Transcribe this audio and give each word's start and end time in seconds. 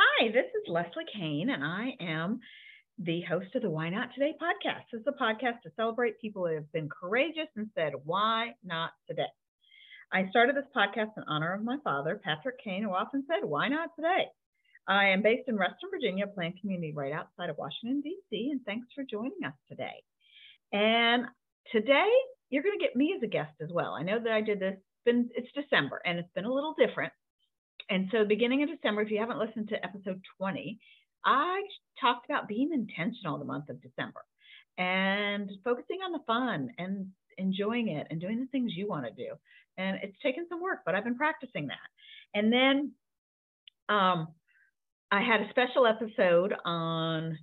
Hi, 0.00 0.28
this 0.28 0.46
is 0.54 0.68
Leslie 0.68 1.10
Kane, 1.12 1.50
and 1.50 1.64
I 1.64 1.88
am 2.00 2.38
the 3.00 3.20
host 3.22 3.52
of 3.56 3.62
the 3.62 3.70
Why 3.70 3.88
Not 3.90 4.10
Today 4.14 4.32
podcast. 4.40 4.84
This 4.92 5.00
is 5.00 5.06
a 5.08 5.20
podcast 5.20 5.60
to 5.64 5.72
celebrate 5.74 6.20
people 6.20 6.46
who 6.46 6.54
have 6.54 6.70
been 6.70 6.88
courageous 6.88 7.48
and 7.56 7.68
said, 7.74 7.94
Why 8.04 8.54
not 8.62 8.90
today? 9.08 9.26
I 10.12 10.28
started 10.30 10.54
this 10.54 10.70
podcast 10.76 11.10
in 11.16 11.24
honor 11.26 11.52
of 11.52 11.64
my 11.64 11.78
father, 11.82 12.20
Patrick 12.22 12.62
Kane, 12.62 12.84
who 12.84 12.90
often 12.90 13.24
said, 13.26 13.48
Why 13.48 13.66
not 13.66 13.90
today? 13.96 14.26
I 14.86 15.08
am 15.08 15.20
based 15.20 15.48
in 15.48 15.56
Reston, 15.56 15.90
Virginia, 15.90 16.26
a 16.26 16.28
planned 16.28 16.60
community 16.60 16.92
right 16.94 17.12
outside 17.12 17.50
of 17.50 17.58
Washington, 17.58 18.00
D.C., 18.00 18.50
and 18.52 18.60
thanks 18.64 18.86
for 18.94 19.02
joining 19.02 19.42
us 19.44 19.54
today. 19.68 20.04
And 20.72 21.24
today, 21.72 22.08
you're 22.50 22.62
going 22.62 22.78
to 22.78 22.84
get 22.84 22.94
me 22.94 23.14
as 23.16 23.22
a 23.24 23.26
guest 23.26 23.54
as 23.60 23.70
well. 23.72 23.94
I 23.94 24.04
know 24.04 24.20
that 24.22 24.32
I 24.32 24.42
did 24.42 24.60
this, 24.60 24.76
been, 25.04 25.28
it's 25.34 25.50
December, 25.56 26.00
and 26.06 26.20
it's 26.20 26.32
been 26.36 26.44
a 26.44 26.54
little 26.54 26.76
different 26.78 27.12
and 27.90 28.08
so, 28.12 28.24
beginning 28.24 28.62
of 28.62 28.68
December, 28.68 29.02
if 29.02 29.10
you 29.10 29.18
haven't 29.18 29.38
listened 29.38 29.68
to 29.68 29.84
episode 29.84 30.20
20, 30.38 30.78
I 31.24 31.62
talked 32.00 32.26
about 32.28 32.48
being 32.48 32.70
intentional 32.72 33.38
the 33.38 33.44
month 33.44 33.68
of 33.68 33.82
December 33.82 34.24
and 34.76 35.50
focusing 35.64 35.98
on 36.04 36.12
the 36.12 36.20
fun 36.26 36.70
and 36.78 37.08
enjoying 37.38 37.88
it 37.88 38.06
and 38.10 38.20
doing 38.20 38.40
the 38.40 38.46
things 38.46 38.72
you 38.74 38.88
want 38.88 39.06
to 39.06 39.10
do. 39.12 39.34
And 39.76 39.98
it's 40.02 40.16
taken 40.22 40.46
some 40.48 40.62
work, 40.62 40.80
but 40.84 40.94
I've 40.94 41.04
been 41.04 41.16
practicing 41.16 41.68
that. 41.68 41.76
And 42.34 42.52
then 42.52 42.92
um, 43.88 44.28
I 45.10 45.22
had 45.22 45.40
a 45.40 45.50
special 45.50 45.86
episode 45.86 46.54
on 46.64 47.38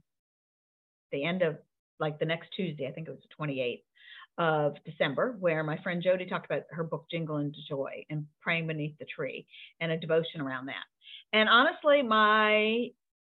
the 1.11 1.25
end 1.25 1.41
of 1.41 1.57
like 1.99 2.19
the 2.19 2.25
next 2.25 2.49
Tuesday, 2.55 2.87
I 2.87 2.91
think 2.91 3.07
it 3.07 3.11
was 3.11 3.21
the 3.21 3.45
28th, 3.45 3.83
of 4.37 4.75
December, 4.85 5.35
where 5.39 5.63
my 5.63 5.77
friend 5.81 6.03
Jody 6.03 6.25
talked 6.25 6.45
about 6.45 6.63
her 6.71 6.83
book 6.83 7.05
Jingle 7.09 7.37
into 7.37 7.59
Joy 7.67 8.05
and 8.09 8.25
praying 8.41 8.67
beneath 8.67 8.97
the 8.99 9.05
tree 9.05 9.45
and 9.79 9.91
a 9.91 9.97
devotion 9.97 10.41
around 10.41 10.65
that. 10.67 10.83
And 11.33 11.47
honestly, 11.49 12.01
my 12.01 12.89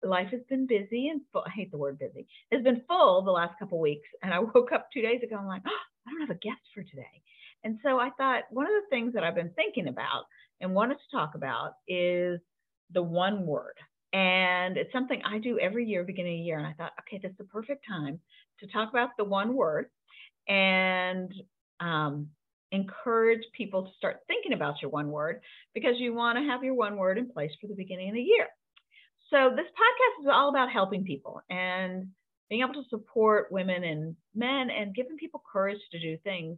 life 0.03 0.29
has 0.31 0.41
been 0.49 0.67
busy 0.67 1.09
and 1.09 1.21
full. 1.31 1.43
I 1.45 1.51
hate 1.51 1.71
the 1.71 1.77
word 1.77 1.99
busy. 1.99 2.27
It's 2.51 2.63
been 2.63 2.83
full 2.87 3.21
the 3.21 3.31
last 3.31 3.57
couple 3.59 3.79
weeks. 3.79 4.07
And 4.23 4.33
I 4.33 4.39
woke 4.55 4.71
up 4.71 4.89
two 4.93 5.01
days 5.01 5.21
ago 5.23 5.37
I'm 5.37 5.47
like, 5.47 5.63
oh, 5.67 6.07
I 6.07 6.11
don't 6.11 6.21
have 6.21 6.35
a 6.35 6.39
guest 6.39 6.61
for 6.73 6.83
today. 6.83 7.21
And 7.63 7.77
so 7.83 7.99
I 7.99 8.09
thought 8.17 8.43
one 8.49 8.65
of 8.65 8.71
the 8.71 8.89
things 8.89 9.13
that 9.13 9.23
I've 9.23 9.35
been 9.35 9.51
thinking 9.55 9.87
about 9.87 10.23
and 10.61 10.73
wanted 10.73 10.95
to 10.95 11.17
talk 11.17 11.35
about 11.35 11.73
is 11.87 12.39
the 12.93 13.03
one 13.03 13.45
word. 13.45 13.75
And 14.13 14.77
it's 14.77 14.91
something 14.91 15.21
I 15.23 15.37
do 15.37 15.59
every 15.59 15.85
year, 15.85 16.03
beginning 16.03 16.39
of 16.39 16.45
year. 16.45 16.57
And 16.57 16.67
I 16.67 16.73
thought, 16.73 16.93
okay, 17.01 17.19
this 17.21 17.31
is 17.31 17.37
the 17.37 17.43
perfect 17.45 17.85
time 17.87 18.19
to 18.59 18.67
talk 18.67 18.89
about 18.89 19.09
the 19.17 19.23
one 19.23 19.55
word 19.55 19.87
and 20.49 21.31
um, 21.79 22.27
encourage 22.71 23.43
people 23.55 23.83
to 23.83 23.89
start 23.97 24.17
thinking 24.27 24.53
about 24.53 24.81
your 24.81 24.91
one 24.91 25.09
word 25.09 25.41
because 25.73 25.95
you 25.97 26.13
want 26.13 26.37
to 26.37 26.43
have 26.43 26.63
your 26.63 26.73
one 26.73 26.97
word 26.97 27.17
in 27.17 27.31
place 27.31 27.51
for 27.61 27.67
the 27.67 27.75
beginning 27.75 28.09
of 28.09 28.15
the 28.15 28.21
year. 28.21 28.47
So, 29.29 29.51
this 29.55 29.67
podcast 29.67 30.23
is 30.23 30.29
all 30.31 30.49
about 30.49 30.71
helping 30.71 31.03
people 31.03 31.41
and 31.49 32.07
being 32.49 32.61
able 32.61 32.73
to 32.73 32.89
support 32.89 33.51
women 33.51 33.83
and 33.83 34.15
men 34.33 34.69
and 34.71 34.95
giving 34.95 35.17
people 35.17 35.43
courage 35.51 35.79
to 35.91 35.99
do 35.99 36.17
things, 36.23 36.57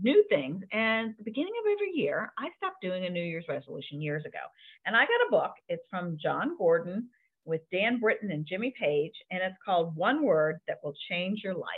new 0.00 0.24
things. 0.28 0.62
And 0.72 1.14
the 1.18 1.24
beginning 1.24 1.52
of 1.60 1.70
every 1.70 1.92
year, 1.94 2.32
I 2.36 2.48
stopped 2.56 2.82
doing 2.82 3.06
a 3.06 3.10
New 3.10 3.22
Year's 3.22 3.44
resolution 3.48 4.02
years 4.02 4.24
ago. 4.24 4.40
And 4.86 4.96
I 4.96 5.02
got 5.02 5.28
a 5.28 5.30
book. 5.30 5.52
It's 5.68 5.84
from 5.88 6.18
Jon 6.20 6.56
Gordon 6.58 7.08
with 7.44 7.60
Dan 7.72 8.00
Britton 8.00 8.30
and 8.32 8.46
Jimmy 8.46 8.74
Page, 8.78 9.14
and 9.30 9.40
it's 9.42 9.56
called 9.64 9.96
One 9.96 10.24
Word 10.24 10.60
That 10.66 10.78
Will 10.82 10.94
Change 11.08 11.40
Your 11.44 11.54
Life. 11.54 11.68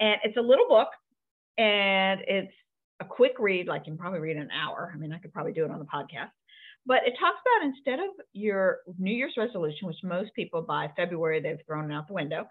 And 0.00 0.16
it's 0.24 0.36
a 0.36 0.40
little 0.40 0.68
book 0.68 0.88
and 1.56 2.20
it's 2.26 2.52
a 3.00 3.04
quick 3.04 3.38
read, 3.38 3.66
like 3.66 3.82
you 3.86 3.92
can 3.92 3.98
probably 3.98 4.20
read 4.20 4.36
an 4.36 4.50
hour. 4.50 4.92
I 4.94 4.98
mean, 4.98 5.12
I 5.12 5.18
could 5.18 5.32
probably 5.32 5.52
do 5.52 5.64
it 5.64 5.70
on 5.70 5.78
the 5.78 5.84
podcast. 5.84 6.30
But 6.86 7.06
it 7.06 7.14
talks 7.20 7.38
about 7.42 7.68
instead 7.68 7.98
of 8.00 8.14
your 8.32 8.78
New 8.98 9.12
Year's 9.12 9.34
resolution, 9.36 9.86
which 9.86 9.96
most 10.02 10.32
people 10.34 10.62
by 10.62 10.90
February 10.96 11.40
they've 11.40 11.58
thrown 11.66 11.92
out 11.92 12.08
the 12.08 12.14
window, 12.14 12.48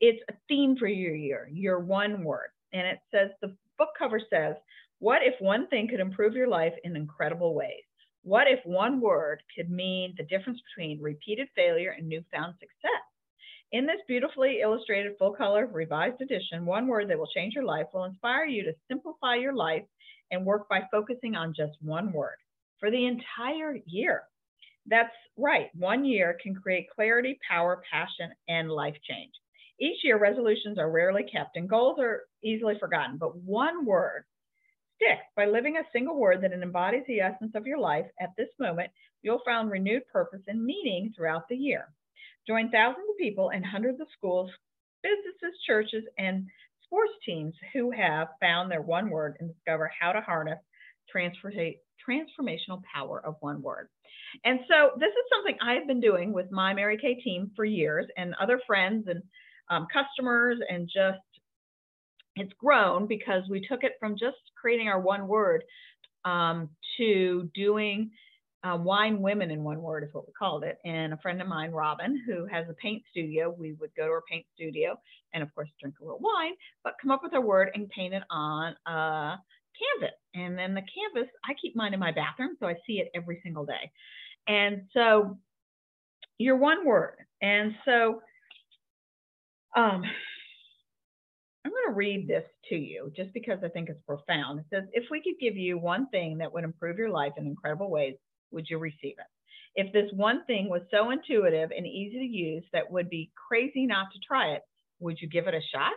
it's 0.00 0.20
a 0.28 0.34
theme 0.48 0.76
for 0.76 0.88
your 0.88 1.14
year, 1.14 1.48
your 1.52 1.78
one 1.78 2.24
word. 2.24 2.48
And 2.72 2.86
it 2.86 2.98
says 3.10 3.30
the 3.40 3.54
book 3.78 3.90
cover 3.98 4.20
says, 4.28 4.56
What 4.98 5.22
if 5.22 5.34
one 5.40 5.68
thing 5.68 5.88
could 5.88 6.00
improve 6.00 6.34
your 6.34 6.48
life 6.48 6.74
in 6.84 6.96
incredible 6.96 7.54
ways? 7.54 7.84
What 8.22 8.48
if 8.48 8.58
one 8.64 9.00
word 9.00 9.42
could 9.54 9.70
mean 9.70 10.14
the 10.16 10.24
difference 10.24 10.60
between 10.68 11.00
repeated 11.00 11.48
failure 11.54 11.94
and 11.96 12.08
newfound 12.08 12.54
success? 12.58 13.05
In 13.72 13.84
this 13.84 14.00
beautifully 14.06 14.60
illustrated 14.60 15.18
full 15.18 15.32
color 15.32 15.66
revised 15.66 16.20
edition, 16.20 16.64
one 16.64 16.86
word 16.86 17.10
that 17.10 17.18
will 17.18 17.26
change 17.26 17.54
your 17.54 17.64
life 17.64 17.86
will 17.92 18.04
inspire 18.04 18.44
you 18.44 18.62
to 18.62 18.74
simplify 18.86 19.34
your 19.34 19.54
life 19.54 19.82
and 20.30 20.46
work 20.46 20.68
by 20.68 20.82
focusing 20.90 21.34
on 21.34 21.52
just 21.52 21.76
one 21.80 22.12
word 22.12 22.36
for 22.78 22.92
the 22.92 23.06
entire 23.06 23.78
year. 23.86 24.22
That's 24.86 25.12
right, 25.36 25.74
one 25.74 26.04
year 26.04 26.38
can 26.40 26.54
create 26.54 26.90
clarity, 26.94 27.40
power, 27.48 27.82
passion, 27.90 28.30
and 28.48 28.70
life 28.70 28.96
change. 29.02 29.32
Each 29.80 30.02
year, 30.04 30.16
resolutions 30.16 30.78
are 30.78 30.90
rarely 30.90 31.24
kept 31.24 31.56
and 31.56 31.68
goals 31.68 31.98
are 31.98 32.22
easily 32.44 32.78
forgotten, 32.78 33.18
but 33.18 33.36
one 33.36 33.84
word 33.84 34.24
sticks. 34.94 35.26
By 35.34 35.46
living 35.46 35.76
a 35.76 35.90
single 35.92 36.16
word 36.16 36.40
that 36.42 36.52
embodies 36.52 37.04
the 37.08 37.20
essence 37.20 37.52
of 37.56 37.66
your 37.66 37.78
life 37.78 38.06
at 38.20 38.30
this 38.38 38.48
moment, 38.60 38.92
you'll 39.22 39.42
find 39.44 39.70
renewed 39.70 40.06
purpose 40.06 40.42
and 40.46 40.64
meaning 40.64 41.12
throughout 41.14 41.48
the 41.48 41.56
year. 41.56 41.88
Join 42.46 42.70
thousands 42.70 43.06
of 43.10 43.18
people 43.18 43.50
in 43.50 43.62
hundreds 43.62 44.00
of 44.00 44.06
schools, 44.16 44.50
businesses, 45.02 45.58
churches, 45.66 46.04
and 46.18 46.46
sports 46.84 47.12
teams 47.24 47.54
who 47.72 47.90
have 47.90 48.28
found 48.40 48.70
their 48.70 48.82
one 48.82 49.10
word 49.10 49.36
and 49.40 49.52
discover 49.52 49.90
how 49.98 50.12
to 50.12 50.20
harness 50.20 50.58
transformational 51.14 52.82
power 52.92 53.24
of 53.24 53.36
one 53.40 53.62
word. 53.62 53.88
And 54.44 54.60
so 54.68 54.90
this 54.98 55.08
is 55.08 55.30
something 55.32 55.56
I've 55.60 55.86
been 55.86 56.00
doing 56.00 56.32
with 56.32 56.50
my 56.50 56.74
Mary 56.74 56.98
Kay 56.98 57.14
team 57.20 57.50
for 57.56 57.64
years 57.64 58.06
and 58.16 58.34
other 58.40 58.60
friends 58.66 59.06
and 59.08 59.22
um, 59.70 59.86
customers 59.92 60.58
and 60.68 60.88
just 60.92 61.18
it's 62.36 62.52
grown 62.58 63.06
because 63.06 63.42
we 63.48 63.66
took 63.66 63.82
it 63.82 63.92
from 63.98 64.12
just 64.12 64.36
creating 64.60 64.88
our 64.88 65.00
one 65.00 65.26
word 65.26 65.64
um, 66.24 66.68
to 66.98 67.50
doing 67.54 68.10
uh, 68.66 68.76
wine 68.76 69.20
women 69.22 69.50
in 69.50 69.62
one 69.62 69.80
word 69.80 70.02
is 70.02 70.12
what 70.12 70.26
we 70.26 70.32
called 70.32 70.64
it. 70.64 70.78
And 70.84 71.12
a 71.12 71.18
friend 71.18 71.40
of 71.40 71.46
mine, 71.46 71.70
Robin, 71.70 72.20
who 72.26 72.46
has 72.46 72.66
a 72.68 72.74
paint 72.74 73.02
studio, 73.10 73.54
we 73.56 73.74
would 73.74 73.90
go 73.96 74.06
to 74.06 74.12
her 74.12 74.22
paint 74.28 74.46
studio 74.54 74.98
and, 75.32 75.42
of 75.42 75.54
course, 75.54 75.68
drink 75.80 75.96
a 76.00 76.04
little 76.04 76.20
wine, 76.20 76.54
but 76.82 76.94
come 77.00 77.10
up 77.10 77.20
with 77.22 77.34
a 77.34 77.40
word 77.40 77.70
and 77.74 77.88
paint 77.90 78.14
it 78.14 78.22
on 78.30 78.74
a 78.86 79.36
canvas. 80.00 80.16
And 80.34 80.58
then 80.58 80.74
the 80.74 80.82
canvas, 80.82 81.30
I 81.44 81.52
keep 81.60 81.76
mine 81.76 81.94
in 81.94 82.00
my 82.00 82.12
bathroom, 82.12 82.56
so 82.58 82.66
I 82.66 82.74
see 82.86 82.94
it 82.94 83.10
every 83.14 83.40
single 83.42 83.64
day. 83.64 83.90
And 84.48 84.82
so, 84.92 85.38
your 86.38 86.56
one 86.56 86.84
word. 86.84 87.16
And 87.42 87.74
so, 87.84 88.20
um, 89.76 90.02
I'm 91.64 91.72
going 91.72 91.88
to 91.88 91.94
read 91.94 92.28
this 92.28 92.44
to 92.70 92.76
you 92.76 93.12
just 93.16 93.32
because 93.34 93.58
I 93.64 93.68
think 93.68 93.88
it's 93.88 94.00
profound. 94.06 94.60
It 94.60 94.66
says, 94.70 94.84
If 94.92 95.04
we 95.10 95.20
could 95.20 95.38
give 95.40 95.56
you 95.56 95.78
one 95.78 96.08
thing 96.08 96.38
that 96.38 96.52
would 96.52 96.64
improve 96.64 96.96
your 96.96 97.10
life 97.10 97.32
in 97.36 97.46
incredible 97.46 97.90
ways, 97.90 98.14
would 98.50 98.66
you 98.68 98.78
receive 98.78 99.16
it? 99.18 99.26
If 99.74 99.92
this 99.92 100.10
one 100.14 100.44
thing 100.46 100.68
was 100.68 100.82
so 100.90 101.10
intuitive 101.10 101.70
and 101.76 101.86
easy 101.86 102.18
to 102.18 102.24
use 102.24 102.64
that 102.72 102.90
would 102.90 103.10
be 103.10 103.30
crazy 103.48 103.86
not 103.86 104.06
to 104.12 104.18
try 104.26 104.52
it, 104.52 104.62
would 105.00 105.18
you 105.20 105.28
give 105.28 105.46
it 105.46 105.54
a 105.54 105.60
shot? 105.74 105.92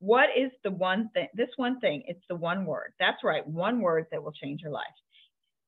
What 0.00 0.28
is 0.36 0.50
the 0.62 0.70
one 0.70 1.10
thing? 1.14 1.28
This 1.34 1.48
one 1.56 1.80
thing, 1.80 2.04
it's 2.06 2.24
the 2.28 2.36
one 2.36 2.66
word. 2.66 2.92
That's 3.00 3.24
right, 3.24 3.46
one 3.46 3.80
word 3.80 4.06
that 4.12 4.22
will 4.22 4.32
change 4.32 4.60
your 4.62 4.72
life. 4.72 4.84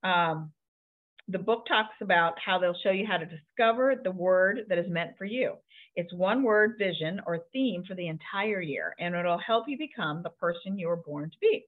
Um, 0.05 0.53
the 1.29 1.39
book 1.39 1.67
talks 1.67 1.95
about 2.01 2.35
how 2.45 2.59
they'll 2.59 2.77
show 2.83 2.91
you 2.91 3.07
how 3.07 3.17
to 3.17 3.27
discover 3.27 3.95
the 4.03 4.11
word 4.11 4.61
that 4.69 4.79
is 4.79 4.89
meant 4.89 5.13
for 5.17 5.25
you. 5.25 5.55
It's 5.97 6.13
one 6.13 6.43
word 6.43 6.77
vision 6.79 7.21
or 7.27 7.41
theme 7.53 7.85
for 7.87 7.95
the 7.95 8.09
entire 8.09 8.61
year, 8.61 8.95
and 8.99 9.15
it'll 9.15 9.39
help 9.39 9.65
you 9.69 9.79
become 9.79 10.23
the 10.23 10.31
person 10.31 10.79
you 10.79 10.89
were 10.89 10.97
born 10.97 11.31
to 11.31 11.37
be. 11.41 11.65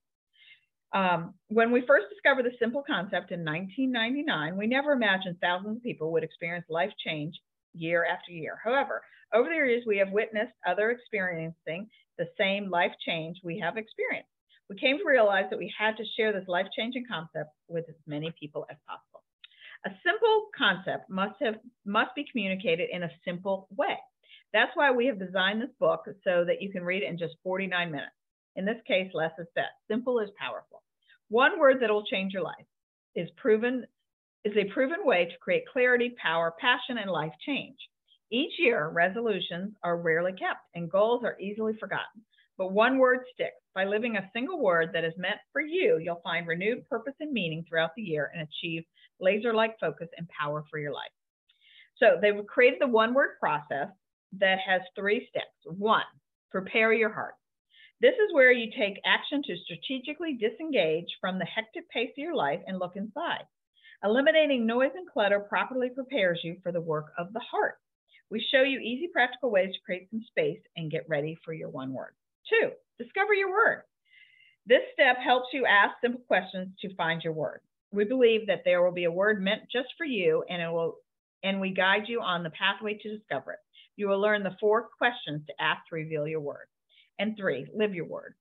Um, 0.94 1.34
when 1.48 1.72
we 1.72 1.86
first 1.86 2.06
discovered 2.10 2.44
the 2.44 2.56
simple 2.58 2.82
concept 2.86 3.32
in 3.32 3.44
1999, 3.44 4.56
we 4.56 4.66
never 4.66 4.92
imagined 4.92 5.38
thousands 5.40 5.78
of 5.78 5.82
people 5.82 6.12
would 6.12 6.24
experience 6.24 6.66
life 6.68 6.92
change 7.04 7.34
year 7.72 8.04
after 8.04 8.32
year. 8.32 8.58
However, 8.62 9.02
over 9.32 9.48
the 9.48 9.54
years, 9.54 9.84
we 9.86 9.96
have 9.98 10.10
witnessed 10.10 10.52
other 10.66 10.90
experiencing 10.90 11.88
the 12.18 12.28
same 12.38 12.68
life 12.68 12.92
change 13.06 13.38
we 13.42 13.58
have 13.58 13.78
experienced. 13.78 14.28
We 14.68 14.76
came 14.76 14.98
to 14.98 15.04
realize 15.04 15.46
that 15.50 15.58
we 15.58 15.72
had 15.78 15.96
to 15.96 16.04
share 16.16 16.32
this 16.32 16.48
life 16.48 16.66
changing 16.76 17.04
concept 17.10 17.50
with 17.68 17.84
as 17.88 17.96
many 18.06 18.32
people 18.38 18.66
as 18.70 18.76
possible. 18.86 19.22
A 19.84 19.90
simple 20.04 20.48
concept 20.56 21.10
must 21.10 21.34
have 21.42 21.56
must 21.84 22.14
be 22.14 22.26
communicated 22.30 22.88
in 22.92 23.02
a 23.02 23.10
simple 23.24 23.66
way. 23.76 23.98
That's 24.52 24.70
why 24.74 24.90
we 24.90 25.06
have 25.06 25.18
designed 25.18 25.60
this 25.60 25.74
book 25.80 26.04
so 26.24 26.44
that 26.44 26.60
you 26.60 26.70
can 26.70 26.84
read 26.84 27.02
it 27.02 27.08
in 27.08 27.18
just 27.18 27.34
49 27.42 27.90
minutes. 27.90 28.12
In 28.56 28.64
this 28.64 28.80
case, 28.86 29.10
less 29.14 29.32
is 29.38 29.46
best. 29.54 29.72
Simple 29.88 30.18
is 30.20 30.30
powerful. 30.38 30.82
One 31.28 31.58
word 31.58 31.78
that 31.80 31.90
will 31.90 32.04
change 32.04 32.32
your 32.32 32.42
life 32.42 32.66
is 33.14 33.28
proven 33.36 33.86
is 34.44 34.52
a 34.56 34.72
proven 34.72 34.98
way 35.04 35.26
to 35.26 35.38
create 35.40 35.64
clarity, 35.72 36.14
power, 36.20 36.52
passion, 36.60 36.98
and 36.98 37.10
life 37.10 37.32
change. 37.46 37.76
Each 38.30 38.52
year, 38.58 38.88
resolutions 38.88 39.74
are 39.84 39.96
rarely 39.96 40.32
kept 40.32 40.60
and 40.74 40.90
goals 40.90 41.22
are 41.24 41.38
easily 41.40 41.74
forgotten. 41.78 42.22
But 42.58 42.72
one 42.72 42.98
word 42.98 43.20
sticks. 43.32 43.56
By 43.74 43.84
living 43.84 44.16
a 44.16 44.30
single 44.34 44.60
word 44.60 44.90
that 44.92 45.04
is 45.04 45.14
meant 45.16 45.38
for 45.52 45.62
you, 45.62 45.98
you'll 46.02 46.20
find 46.22 46.46
renewed 46.46 46.86
purpose 46.88 47.14
and 47.20 47.32
meaning 47.32 47.64
throughout 47.66 47.90
the 47.96 48.02
year 48.02 48.30
and 48.34 48.46
achieve 48.46 48.84
laser 49.20 49.54
like 49.54 49.78
focus 49.80 50.08
and 50.18 50.28
power 50.28 50.64
for 50.70 50.78
your 50.78 50.92
life. 50.92 51.10
So 51.96 52.18
they've 52.20 52.46
created 52.46 52.80
the 52.80 52.88
one 52.88 53.14
word 53.14 53.38
process 53.40 53.88
that 54.38 54.58
has 54.66 54.82
three 54.96 55.26
steps. 55.30 55.78
One, 55.78 56.02
prepare 56.50 56.92
your 56.92 57.12
heart. 57.12 57.34
This 58.02 58.14
is 58.14 58.34
where 58.34 58.50
you 58.50 58.68
take 58.76 59.00
action 59.06 59.44
to 59.44 59.56
strategically 59.58 60.34
disengage 60.34 61.06
from 61.20 61.38
the 61.38 61.44
hectic 61.44 61.88
pace 61.88 62.10
of 62.10 62.18
your 62.18 62.34
life 62.34 62.58
and 62.66 62.80
look 62.80 62.96
inside. 62.96 63.44
Eliminating 64.02 64.66
noise 64.66 64.90
and 64.96 65.08
clutter 65.08 65.38
properly 65.38 65.88
prepares 65.88 66.40
you 66.42 66.56
for 66.64 66.72
the 66.72 66.80
work 66.80 67.12
of 67.16 67.32
the 67.32 67.38
heart. 67.38 67.76
We 68.28 68.44
show 68.50 68.62
you 68.62 68.80
easy, 68.80 69.06
practical 69.06 69.52
ways 69.52 69.72
to 69.72 69.80
create 69.86 70.08
some 70.10 70.24
space 70.26 70.58
and 70.76 70.90
get 70.90 71.08
ready 71.08 71.38
for 71.44 71.52
your 71.52 71.68
one 71.68 71.92
word. 71.92 72.14
Two, 72.50 72.70
discover 72.98 73.34
your 73.34 73.52
word. 73.52 73.84
This 74.66 74.82
step 74.94 75.18
helps 75.24 75.50
you 75.52 75.64
ask 75.64 75.94
simple 76.00 76.22
questions 76.26 76.70
to 76.80 76.96
find 76.96 77.22
your 77.22 77.34
word. 77.34 77.60
We 77.92 78.02
believe 78.02 78.48
that 78.48 78.62
there 78.64 78.82
will 78.82 78.90
be 78.90 79.04
a 79.04 79.12
word 79.12 79.40
meant 79.40 79.62
just 79.72 79.90
for 79.96 80.06
you 80.06 80.42
and 80.50 80.60
it 80.60 80.72
will 80.72 80.96
and 81.44 81.60
we 81.60 81.70
guide 81.70 82.08
you 82.08 82.20
on 82.20 82.42
the 82.42 82.50
pathway 82.50 82.98
to 83.00 83.16
discover 83.16 83.52
it. 83.52 83.58
You 83.94 84.08
will 84.08 84.20
learn 84.20 84.42
the 84.42 84.56
four 84.58 84.88
questions 84.98 85.42
to 85.46 85.62
ask 85.62 85.82
to 85.88 85.94
reveal 85.94 86.26
your 86.26 86.40
word. 86.40 86.66
And 87.18 87.36
three, 87.36 87.66
live 87.74 87.94
your 87.94 88.06
word. 88.06 88.34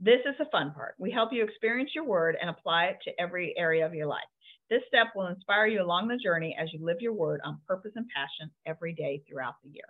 This 0.00 0.20
is 0.28 0.34
the 0.38 0.46
fun 0.50 0.72
part. 0.72 0.94
We 0.98 1.10
help 1.10 1.32
you 1.32 1.44
experience 1.44 1.90
your 1.94 2.04
word 2.04 2.36
and 2.40 2.50
apply 2.50 2.86
it 2.86 2.98
to 3.04 3.20
every 3.20 3.54
area 3.56 3.86
of 3.86 3.94
your 3.94 4.06
life. 4.06 4.22
This 4.70 4.82
step 4.88 5.08
will 5.14 5.26
inspire 5.26 5.66
you 5.66 5.82
along 5.82 6.08
the 6.08 6.16
journey 6.16 6.56
as 6.60 6.72
you 6.72 6.84
live 6.84 6.96
your 7.00 7.12
word 7.12 7.40
on 7.44 7.60
purpose 7.68 7.92
and 7.96 8.06
passion 8.14 8.50
every 8.66 8.94
day 8.94 9.22
throughout 9.28 9.54
the 9.62 9.70
year. 9.70 9.84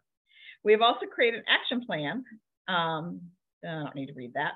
We 0.63 0.73
have 0.73 0.83
also 0.83 1.07
created 1.07 1.41
an 1.41 1.47
action 1.49 1.85
plan. 1.87 2.25
Um, 2.69 3.21
I 3.65 3.83
don't 3.85 3.95
need 3.95 4.07
to 4.07 4.15
read 4.15 4.35
that. 4.35 4.53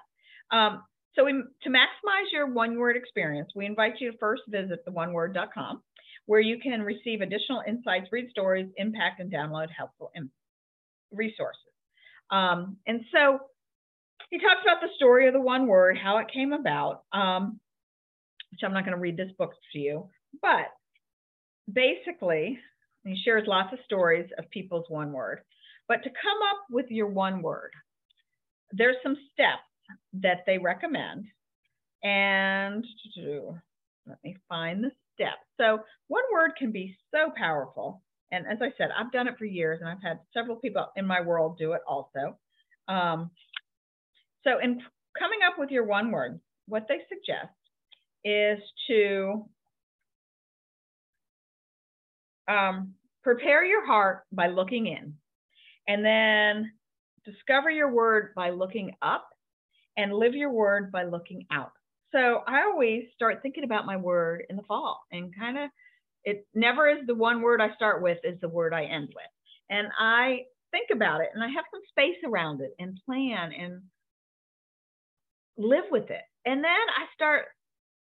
Um, 0.54 0.82
so 1.14 1.24
we, 1.24 1.32
to 1.32 1.70
maximize 1.70 2.32
your 2.32 2.46
one-word 2.46 2.96
experience, 2.96 3.50
we 3.54 3.66
invite 3.66 3.94
you 4.00 4.12
to 4.12 4.18
first 4.18 4.42
visit 4.48 4.84
theoneword.com, 4.86 5.82
where 6.26 6.40
you 6.40 6.58
can 6.58 6.82
receive 6.82 7.20
additional 7.20 7.62
insights, 7.66 8.08
read 8.12 8.30
stories, 8.30 8.68
impact, 8.76 9.20
and 9.20 9.32
download 9.32 9.68
helpful 9.76 10.12
resources. 11.12 11.62
Um, 12.30 12.76
and 12.86 13.00
so 13.12 13.40
he 14.30 14.38
talks 14.38 14.60
about 14.62 14.80
the 14.80 14.94
story 14.96 15.26
of 15.26 15.34
the 15.34 15.40
one 15.40 15.66
word, 15.66 15.96
how 16.02 16.18
it 16.18 16.26
came 16.32 16.52
about, 16.52 17.02
um, 17.12 17.60
which 18.50 18.60
I'm 18.64 18.72
not 18.72 18.84
going 18.84 18.96
to 18.96 19.00
read 19.00 19.16
this 19.16 19.32
book 19.38 19.52
to 19.72 19.78
you, 19.78 20.08
but 20.42 20.68
basically, 21.72 22.58
he 23.04 23.16
shares 23.24 23.44
lots 23.46 23.72
of 23.72 23.78
stories 23.84 24.28
of 24.38 24.50
people's 24.50 24.86
one 24.88 25.12
word. 25.12 25.40
But 25.86 26.02
to 26.02 26.10
come 26.10 26.38
up 26.50 26.66
with 26.70 26.86
your 26.90 27.06
one 27.06 27.40
word, 27.40 27.70
there's 28.72 28.96
some 29.02 29.16
steps 29.32 29.62
that 30.14 30.44
they 30.46 30.58
recommend. 30.58 31.26
And 32.02 32.84
let 34.06 34.18
me 34.22 34.36
find 34.48 34.84
the 34.84 34.90
steps. 35.14 35.42
So 35.58 35.80
one 36.08 36.22
word 36.32 36.52
can 36.58 36.70
be 36.70 36.96
so 37.10 37.32
powerful. 37.36 38.02
And 38.30 38.46
as 38.46 38.58
I 38.60 38.72
said, 38.76 38.90
I've 38.96 39.12
done 39.12 39.26
it 39.26 39.38
for 39.38 39.46
years 39.46 39.80
and 39.80 39.88
I've 39.88 40.02
had 40.02 40.20
several 40.34 40.56
people 40.56 40.86
in 40.96 41.06
my 41.06 41.20
world 41.20 41.58
do 41.58 41.72
it 41.72 41.80
also. 41.86 42.38
Um, 42.88 43.30
so 44.48 44.58
in 44.58 44.80
coming 45.18 45.40
up 45.46 45.58
with 45.58 45.70
your 45.70 45.84
one 45.84 46.10
word, 46.10 46.40
what 46.66 46.86
they 46.88 46.98
suggest 47.08 47.54
is 48.24 48.58
to 48.88 49.44
um, 52.48 52.94
prepare 53.22 53.64
your 53.64 53.86
heart 53.86 54.22
by 54.32 54.48
looking 54.48 54.86
in 54.86 55.14
and 55.86 56.04
then 56.04 56.72
discover 57.24 57.70
your 57.70 57.92
word 57.92 58.32
by 58.34 58.50
looking 58.50 58.92
up 59.02 59.28
and 59.96 60.12
live 60.12 60.34
your 60.34 60.50
word 60.50 60.90
by 60.90 61.04
looking 61.04 61.46
out. 61.50 61.72
So 62.12 62.42
I 62.46 62.62
always 62.62 63.04
start 63.14 63.42
thinking 63.42 63.64
about 63.64 63.84
my 63.84 63.96
word 63.96 64.44
in 64.48 64.56
the 64.56 64.62
fall 64.62 65.00
and 65.12 65.34
kind 65.36 65.58
of 65.58 65.70
it 66.24 66.46
never 66.54 66.88
is 66.88 67.06
the 67.06 67.14
one 67.14 67.42
word 67.42 67.60
I 67.60 67.74
start 67.74 68.02
with 68.02 68.18
is 68.24 68.40
the 68.40 68.48
word 68.48 68.72
I 68.72 68.84
end 68.84 69.08
with. 69.14 69.24
And 69.70 69.88
I 69.98 70.44
think 70.70 70.88
about 70.92 71.20
it 71.20 71.28
and 71.34 71.42
I 71.42 71.48
have 71.48 71.64
some 71.70 71.80
space 71.90 72.16
around 72.24 72.60
it 72.60 72.74
and 72.78 72.98
plan 73.06 73.52
and 73.52 73.82
live 75.58 75.84
with 75.90 76.10
it. 76.10 76.22
And 76.46 76.64
then 76.64 76.70
I 76.70 77.04
start 77.14 77.46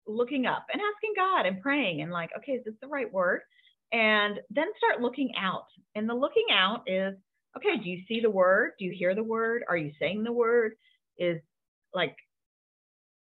looking 0.06 0.46
up 0.46 0.66
and 0.72 0.82
asking 0.82 1.14
God 1.16 1.46
and 1.46 1.62
praying 1.62 2.02
and 2.02 2.12
like, 2.12 2.30
okay, 2.38 2.54
is 2.54 2.66
this 2.66 2.76
the 2.82 2.88
right 2.88 3.12
word? 3.12 3.42
And 3.92 4.40
then 4.50 4.68
start 4.78 5.02
looking 5.02 5.32
out. 5.40 5.66
And 5.96 6.08
the 6.08 6.14
looking 6.14 6.48
out 6.54 6.84
is, 6.88 7.16
okay, 7.56 7.82
do 7.82 7.90
you 7.90 8.04
see 8.08 8.20
the 8.22 8.30
word? 8.30 8.72
Do 8.78 8.86
you 8.86 8.94
hear 8.96 9.16
the 9.16 9.24
word? 9.24 9.64
Are 9.68 9.78
you 9.78 9.92
saying 10.00 10.24
the 10.24 10.32
word? 10.32 10.74
Is 11.18 11.42
like 11.94 12.16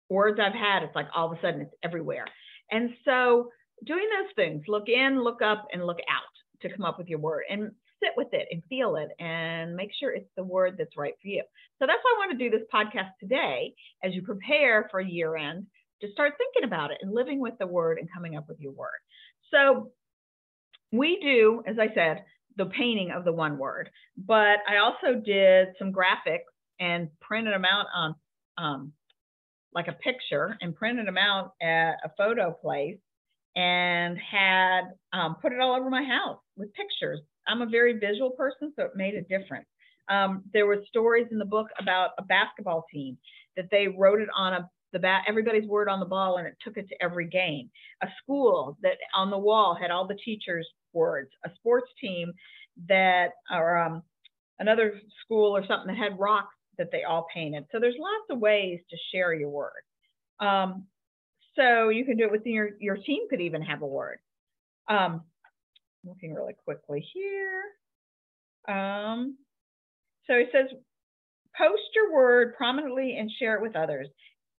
words 0.08 0.38
I've 0.40 0.54
had, 0.54 0.82
it's 0.82 0.94
like 0.94 1.08
all 1.14 1.30
of 1.30 1.36
a 1.36 1.40
sudden 1.40 1.62
it's 1.62 1.74
everywhere. 1.82 2.26
And 2.70 2.90
so 3.04 3.50
doing 3.84 4.06
those 4.16 4.32
things, 4.36 4.64
look 4.68 4.88
in, 4.88 5.22
look 5.22 5.42
up, 5.42 5.66
and 5.72 5.84
look 5.84 5.98
out 6.08 6.22
to 6.62 6.74
come 6.74 6.84
up 6.84 6.98
with 6.98 7.08
your 7.08 7.18
word 7.18 7.42
and 7.50 7.72
sit 8.02 8.12
with 8.16 8.28
it 8.32 8.48
and 8.50 8.62
feel 8.68 8.96
it 8.96 9.10
and 9.22 9.74
make 9.76 9.90
sure 9.98 10.12
it's 10.12 10.30
the 10.36 10.44
word 10.44 10.76
that's 10.78 10.96
right 10.96 11.14
for 11.22 11.28
you. 11.28 11.42
So 11.78 11.86
that's 11.86 12.00
why 12.02 12.14
I 12.14 12.26
want 12.26 12.38
to 12.38 12.44
do 12.44 12.50
this 12.50 12.66
podcast 12.72 13.10
today 13.20 13.74
as 14.02 14.14
you 14.14 14.22
prepare 14.22 14.88
for 14.90 15.00
year 15.00 15.36
end 15.36 15.66
to 16.00 16.12
start 16.12 16.34
thinking 16.36 16.66
about 16.66 16.90
it 16.90 16.98
and 17.00 17.14
living 17.14 17.40
with 17.40 17.54
the 17.58 17.66
word 17.66 17.98
and 17.98 18.08
coming 18.12 18.36
up 18.36 18.48
with 18.48 18.60
your 18.60 18.72
word. 18.72 18.88
So 19.50 19.92
we 20.90 21.18
do, 21.22 21.62
as 21.66 21.76
I 21.78 21.94
said, 21.94 22.24
the 22.56 22.66
painting 22.66 23.12
of 23.12 23.24
the 23.24 23.32
one 23.32 23.56
word, 23.56 23.88
but 24.16 24.58
I 24.68 24.78
also 24.82 25.18
did 25.24 25.68
some 25.78 25.92
graphics 25.92 26.50
and 26.78 27.08
printed 27.20 27.54
them 27.54 27.64
out 27.64 27.86
on 27.94 28.14
um, 28.58 28.92
like 29.74 29.88
a 29.88 29.92
picture 29.92 30.56
and 30.60 30.74
printed 30.74 31.06
them 31.06 31.16
out 31.16 31.52
at 31.62 31.94
a 32.04 32.10
photo 32.18 32.52
place 32.52 32.98
and 33.56 34.18
had 34.18 34.82
um, 35.12 35.36
put 35.40 35.52
it 35.52 35.60
all 35.60 35.74
over 35.74 35.88
my 35.88 36.02
house 36.02 36.38
with 36.56 36.72
pictures. 36.74 37.20
I'm 37.46 37.62
a 37.62 37.66
very 37.66 37.98
visual 37.98 38.30
person, 38.30 38.72
so 38.76 38.84
it 38.84 38.92
made 38.96 39.14
a 39.14 39.22
difference. 39.22 39.66
Um, 40.08 40.42
there 40.52 40.66
were 40.66 40.82
stories 40.88 41.26
in 41.30 41.38
the 41.38 41.44
book 41.44 41.68
about 41.78 42.10
a 42.18 42.22
basketball 42.22 42.84
team 42.92 43.16
that 43.56 43.68
they 43.70 43.88
wrote 43.88 44.20
it 44.20 44.28
on 44.36 44.54
a 44.54 44.70
the 44.92 44.98
bat 44.98 45.24
everybody's 45.26 45.66
word 45.66 45.88
on 45.88 46.00
the 46.00 46.06
ball 46.06 46.36
and 46.36 46.46
it 46.46 46.54
took 46.62 46.76
it 46.76 46.88
to 46.88 46.94
every 47.02 47.26
game. 47.26 47.70
A 48.02 48.08
school 48.22 48.76
that 48.82 48.98
on 49.14 49.30
the 49.30 49.38
wall 49.38 49.74
had 49.80 49.90
all 49.90 50.06
the 50.06 50.18
teachers' 50.22 50.68
words. 50.92 51.30
A 51.44 51.50
sports 51.56 51.90
team 52.00 52.32
that 52.88 53.30
or 53.50 53.78
um, 53.78 54.02
another 54.58 55.00
school 55.24 55.56
or 55.56 55.64
something 55.66 55.88
that 55.88 55.96
had 55.96 56.18
rocks 56.18 56.54
that 56.78 56.90
they 56.92 57.04
all 57.04 57.26
painted. 57.34 57.64
So 57.72 57.80
there's 57.80 57.96
lots 57.98 58.26
of 58.30 58.38
ways 58.38 58.80
to 58.90 58.96
share 59.12 59.34
your 59.34 59.50
word. 59.50 59.82
Um, 60.40 60.86
so 61.56 61.90
you 61.90 62.04
can 62.04 62.16
do 62.16 62.24
it 62.24 62.32
within 62.32 62.52
your, 62.52 62.70
your 62.80 62.96
team 62.96 63.28
could 63.28 63.40
even 63.40 63.62
have 63.62 63.82
a 63.82 63.86
word. 63.86 64.18
Um, 64.88 65.22
looking 66.04 66.34
really 66.34 66.54
quickly 66.64 67.04
here. 67.12 67.62
Um, 68.68 69.36
so 70.26 70.34
he 70.34 70.46
says, 70.52 70.66
post 71.56 71.82
your 71.94 72.12
word 72.12 72.54
prominently 72.56 73.16
and 73.18 73.30
share 73.38 73.56
it 73.56 73.62
with 73.62 73.76
others. 73.76 74.08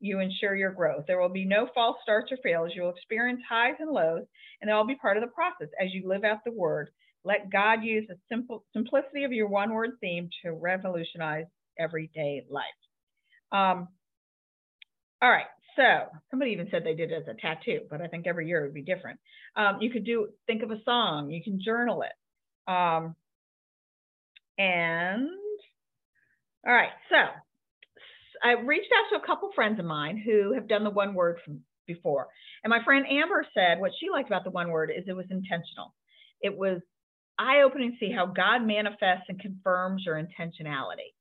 You 0.00 0.18
ensure 0.18 0.56
your 0.56 0.72
growth. 0.72 1.04
There 1.06 1.20
will 1.20 1.28
be 1.28 1.44
no 1.44 1.68
false 1.74 1.96
starts 2.02 2.32
or 2.32 2.38
fails. 2.42 2.72
You'll 2.74 2.90
experience 2.90 3.40
highs 3.48 3.76
and 3.78 3.90
lows, 3.90 4.24
and 4.60 4.68
they'll 4.68 4.86
be 4.86 4.96
part 4.96 5.16
of 5.16 5.22
the 5.22 5.28
process 5.28 5.68
as 5.80 5.92
you 5.92 6.08
live 6.08 6.24
out 6.24 6.38
the 6.44 6.52
word. 6.52 6.90
Let 7.24 7.52
God 7.52 7.84
use 7.84 8.04
the 8.08 8.16
simple 8.28 8.64
simplicity 8.72 9.22
of 9.22 9.32
your 9.32 9.46
one 9.46 9.72
word 9.72 9.90
theme 10.00 10.28
to 10.44 10.52
revolutionize 10.52 11.44
everyday 11.78 12.42
life. 12.50 12.64
Um, 13.52 13.88
all 15.22 15.30
right, 15.30 15.46
so 15.76 16.06
somebody 16.30 16.52
even 16.52 16.68
said 16.70 16.82
they 16.84 16.94
did 16.94 17.10
it 17.10 17.22
as 17.22 17.28
a 17.28 17.40
tattoo, 17.40 17.80
but 17.90 18.00
I 18.00 18.06
think 18.06 18.26
every 18.26 18.48
year 18.48 18.60
it 18.60 18.68
would 18.68 18.74
be 18.74 18.82
different. 18.82 19.18
Um, 19.56 19.78
you 19.80 19.90
could 19.90 20.04
do 20.04 20.28
think 20.46 20.62
of 20.62 20.70
a 20.70 20.82
song, 20.84 21.30
you 21.30 21.42
can 21.42 21.60
journal 21.62 22.02
it. 22.02 22.70
Um, 22.70 23.16
and 24.58 25.28
all 26.66 26.72
right, 26.72 26.92
so 27.10 27.16
I 28.42 28.52
reached 28.52 28.90
out 28.92 29.16
to 29.16 29.22
a 29.22 29.26
couple 29.26 29.50
friends 29.54 29.78
of 29.78 29.84
mine 29.84 30.22
who 30.24 30.52
have 30.54 30.68
done 30.68 30.84
the 30.84 30.90
one 30.90 31.14
word 31.14 31.38
from 31.44 31.60
before. 31.86 32.28
And 32.62 32.70
my 32.70 32.82
friend 32.84 33.04
Amber 33.08 33.44
said 33.54 33.80
what 33.80 33.92
she 33.98 34.10
liked 34.10 34.28
about 34.28 34.44
the 34.44 34.50
one 34.50 34.70
word 34.70 34.90
is 34.96 35.04
it 35.06 35.12
was 35.16 35.26
intentional. 35.30 35.94
It 36.40 36.56
was 36.56 36.80
eye 37.38 37.62
opening 37.64 37.92
to 37.92 37.96
see 37.98 38.12
how 38.12 38.26
God 38.26 38.60
manifests 38.60 39.26
and 39.28 39.40
confirms 39.40 40.02
your 40.04 40.16
intentionality. 40.16 41.12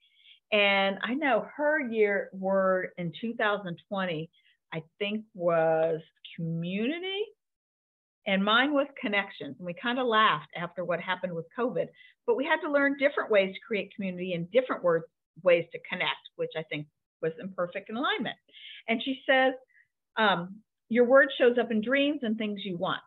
And 0.51 0.97
I 1.01 1.13
know 1.13 1.47
her 1.55 1.79
year 1.79 2.29
word 2.33 2.89
in 2.97 3.13
2020, 3.21 4.29
I 4.73 4.83
think 4.99 5.23
was 5.33 6.01
community, 6.35 7.23
and 8.27 8.43
mine 8.43 8.73
was 8.73 8.87
connections. 9.01 9.55
And 9.57 9.65
we 9.65 9.73
kind 9.81 9.99
of 9.99 10.07
laughed 10.07 10.49
after 10.55 10.83
what 10.83 10.99
happened 10.99 11.33
with 11.33 11.45
COVID, 11.57 11.87
but 12.27 12.35
we 12.35 12.45
had 12.45 12.65
to 12.65 12.71
learn 12.71 12.97
different 12.99 13.31
ways 13.31 13.53
to 13.53 13.59
create 13.65 13.93
community 13.95 14.33
and 14.33 14.51
different 14.51 14.83
words, 14.83 15.05
ways 15.43 15.65
to 15.71 15.79
connect, 15.89 16.29
which 16.35 16.51
I 16.57 16.63
think 16.63 16.87
was 17.21 17.31
in 17.39 17.95
alignment. 17.95 18.35
And 18.87 19.01
she 19.03 19.21
says, 19.27 19.53
um, 20.17 20.57
your 20.89 21.05
word 21.05 21.29
shows 21.37 21.57
up 21.59 21.71
in 21.71 21.81
dreams 21.81 22.19
and 22.23 22.37
things 22.37 22.61
you 22.65 22.77
want. 22.77 23.01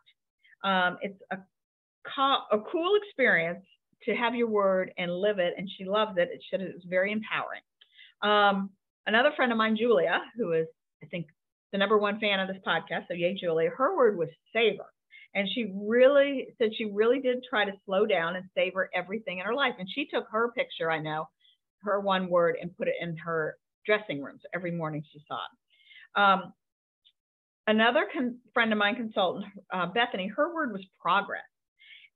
Um, 0.63 0.97
it's 1.01 1.19
a, 1.31 1.37
a 2.51 2.59
cool 2.71 2.99
experience 3.03 3.63
to 4.03 4.15
have 4.15 4.35
your 4.35 4.47
word 4.47 4.93
and 4.97 5.11
live 5.11 5.39
it. 5.39 5.53
And 5.57 5.69
she 5.77 5.85
loves 5.85 6.17
it. 6.17 6.29
It 6.31 6.43
should, 6.49 6.61
it's 6.61 6.85
very 6.85 7.11
empowering. 7.11 7.61
Um, 8.21 8.69
another 9.07 9.31
friend 9.35 9.51
of 9.51 9.57
mine, 9.57 9.77
Julia, 9.77 10.21
who 10.37 10.53
is, 10.53 10.67
I 11.03 11.07
think, 11.07 11.27
the 11.71 11.77
number 11.77 11.97
one 11.97 12.19
fan 12.19 12.39
of 12.39 12.47
this 12.47 12.61
podcast. 12.65 13.07
So, 13.07 13.13
yay, 13.13 13.37
Julia, 13.39 13.69
her 13.69 13.95
word 13.97 14.17
was 14.17 14.29
savor. 14.53 14.85
And 15.33 15.49
she 15.53 15.73
really 15.75 16.47
said 16.57 16.69
she 16.77 16.85
really 16.85 17.19
did 17.19 17.43
try 17.49 17.65
to 17.65 17.73
slow 17.85 18.05
down 18.05 18.37
and 18.37 18.45
savor 18.55 18.89
everything 18.95 19.39
in 19.39 19.45
her 19.45 19.53
life. 19.53 19.73
And 19.77 19.89
she 19.93 20.07
took 20.11 20.25
her 20.31 20.51
picture, 20.51 20.89
I 20.89 20.99
know, 20.99 21.27
her 21.81 21.99
one 21.99 22.29
word, 22.29 22.55
and 22.61 22.75
put 22.75 22.87
it 22.87 22.95
in 23.01 23.17
her 23.17 23.57
dressing 23.85 24.21
room. 24.21 24.37
So 24.41 24.47
every 24.53 24.71
morning 24.71 25.03
she 25.11 25.21
saw 25.27 25.35
it. 25.35 26.19
Um, 26.21 26.53
another 27.67 28.05
con- 28.13 28.39
friend 28.53 28.71
of 28.71 28.79
mine, 28.79 28.95
consultant, 28.95 29.45
uh, 29.73 29.87
Bethany, 29.87 30.27
her 30.27 30.53
word 30.53 30.71
was 30.71 30.85
progress. 31.01 31.43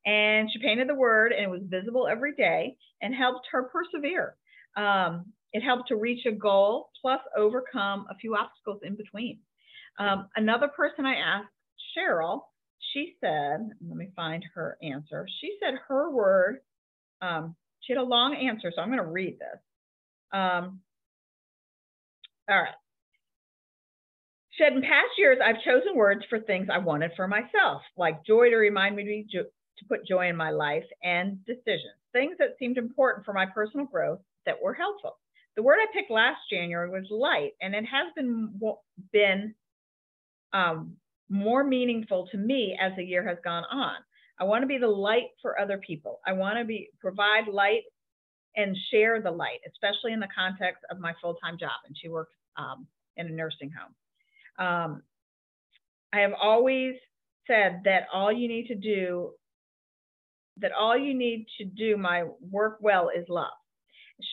And 0.05 0.49
she 0.51 0.59
painted 0.59 0.87
the 0.89 0.95
word, 0.95 1.31
and 1.31 1.43
it 1.43 1.49
was 1.49 1.61
visible 1.65 2.07
every 2.07 2.33
day 2.35 2.77
and 3.01 3.13
helped 3.13 3.47
her 3.51 3.63
persevere. 3.63 4.35
Um, 4.77 5.33
it 5.51 5.61
helped 5.61 5.89
to 5.89 5.95
reach 5.95 6.25
a 6.25 6.31
goal 6.31 6.89
plus 7.01 7.19
overcome 7.37 8.05
a 8.09 8.15
few 8.15 8.35
obstacles 8.35 8.81
in 8.83 8.95
between. 8.95 9.39
Um, 9.99 10.29
another 10.35 10.69
person 10.69 11.05
I 11.05 11.15
asked, 11.15 11.49
Cheryl, 11.97 12.41
she 12.93 13.15
said, 13.19 13.69
let 13.87 13.97
me 13.97 14.09
find 14.15 14.43
her 14.55 14.77
answer. 14.81 15.27
She 15.41 15.57
said 15.61 15.73
her 15.87 16.09
word, 16.09 16.59
um, 17.21 17.55
she 17.81 17.93
had 17.93 17.99
a 17.99 18.03
long 18.03 18.35
answer, 18.35 18.71
so 18.73 18.81
I'm 18.81 18.89
going 18.89 18.99
to 18.99 19.05
read 19.05 19.37
this. 19.39 19.59
Um, 20.31 20.81
all 22.49 22.61
right. 22.61 22.75
She 24.51 24.63
said, 24.63 24.73
in 24.73 24.81
past 24.81 25.17
years, 25.17 25.39
I've 25.43 25.61
chosen 25.63 25.95
words 25.95 26.21
for 26.29 26.39
things 26.39 26.67
I 26.71 26.79
wanted 26.79 27.11
for 27.15 27.27
myself, 27.27 27.81
like 27.97 28.25
joy 28.25 28.49
to 28.49 28.55
remind 28.55 28.95
me 28.95 29.25
to, 29.31 29.43
to 29.79 29.85
put 29.85 30.05
joy 30.07 30.29
in 30.29 30.35
my 30.35 30.51
life 30.51 30.85
and 31.03 31.43
decisions, 31.45 31.95
things 32.13 32.35
that 32.39 32.55
seemed 32.59 32.77
important 32.77 33.25
for 33.25 33.33
my 33.33 33.45
personal 33.45 33.85
growth 33.85 34.19
that 34.45 34.61
were 34.61 34.73
helpful. 34.73 35.17
The 35.55 35.63
word 35.63 35.79
I 35.81 35.87
picked 35.93 36.11
last 36.11 36.39
January 36.51 36.89
was 36.89 37.07
light, 37.09 37.51
and 37.61 37.73
it 37.73 37.85
has 37.85 38.13
been 38.15 38.59
been 39.11 39.55
um, 40.53 40.95
more 41.29 41.63
meaningful 41.63 42.27
to 42.31 42.37
me 42.37 42.77
as 42.79 42.93
the 42.95 43.03
year 43.03 43.27
has 43.27 43.37
gone 43.43 43.65
on. 43.71 43.95
I 44.39 44.45
want 44.45 44.63
to 44.63 44.67
be 44.67 44.77
the 44.77 44.87
light 44.87 45.27
for 45.41 45.59
other 45.59 45.77
people. 45.77 46.21
I 46.25 46.33
want 46.33 46.57
to 46.57 46.65
be 46.65 46.89
provide 46.99 47.47
light 47.51 47.83
and 48.55 48.75
share 48.89 49.21
the 49.21 49.31
light, 49.31 49.59
especially 49.67 50.13
in 50.13 50.19
the 50.19 50.27
context 50.35 50.83
of 50.89 50.99
my 50.99 51.13
full-time 51.21 51.57
job. 51.59 51.71
And 51.85 51.95
she 51.99 52.09
works 52.09 52.33
um, 52.57 52.87
in 53.17 53.27
a 53.27 53.31
nursing 53.31 53.71
home. 53.71 54.65
Um, 54.65 55.03
I 56.13 56.19
have 56.21 56.33
always 56.41 56.95
said 57.47 57.81
that 57.85 58.07
all 58.13 58.31
you 58.31 58.47
need 58.47 58.67
to 58.67 58.75
do, 58.75 59.31
that 60.61 60.71
all 60.71 60.97
you 60.97 61.13
need 61.13 61.47
to 61.57 61.65
do 61.65 61.97
my 61.97 62.25
work 62.51 62.77
well 62.81 63.09
is 63.15 63.25
love. 63.29 63.51